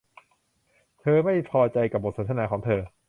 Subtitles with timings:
[1.01, 2.81] เธอไม่พอใจกับบทสนทนาของเธอ